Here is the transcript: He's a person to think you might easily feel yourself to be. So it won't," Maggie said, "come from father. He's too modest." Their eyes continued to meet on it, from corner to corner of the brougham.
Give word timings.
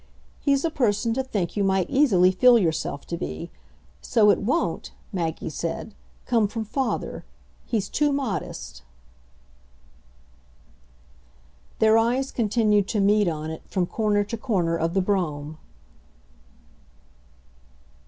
He's 0.39 0.65
a 0.65 0.71
person 0.71 1.13
to 1.13 1.21
think 1.21 1.55
you 1.55 1.63
might 1.63 1.87
easily 1.87 2.31
feel 2.31 2.57
yourself 2.57 3.05
to 3.05 3.17
be. 3.17 3.51
So 4.01 4.31
it 4.31 4.39
won't," 4.39 4.93
Maggie 5.13 5.51
said, 5.51 5.93
"come 6.25 6.47
from 6.47 6.65
father. 6.65 7.23
He's 7.67 7.87
too 7.87 8.11
modest." 8.11 8.81
Their 11.77 11.99
eyes 11.99 12.31
continued 12.31 12.87
to 12.87 12.99
meet 12.99 13.27
on 13.27 13.51
it, 13.51 13.61
from 13.67 13.85
corner 13.85 14.23
to 14.23 14.37
corner 14.37 14.75
of 14.75 14.95
the 14.95 15.01
brougham. 15.01 15.59